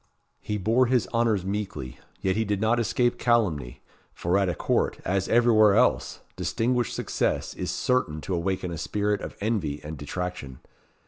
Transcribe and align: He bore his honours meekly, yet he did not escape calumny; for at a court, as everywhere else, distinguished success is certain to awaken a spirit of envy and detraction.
He 0.39 0.57
bore 0.57 0.87
his 0.87 1.07
honours 1.13 1.45
meekly, 1.45 1.99
yet 2.21 2.35
he 2.35 2.43
did 2.43 2.59
not 2.59 2.79
escape 2.79 3.19
calumny; 3.19 3.83
for 4.15 4.35
at 4.39 4.49
a 4.49 4.55
court, 4.55 4.97
as 5.05 5.27
everywhere 5.29 5.75
else, 5.75 6.21
distinguished 6.35 6.95
success 6.95 7.53
is 7.53 7.69
certain 7.69 8.19
to 8.21 8.33
awaken 8.33 8.71
a 8.71 8.79
spirit 8.79 9.21
of 9.21 9.37
envy 9.41 9.79
and 9.83 9.99
detraction. 9.99 10.57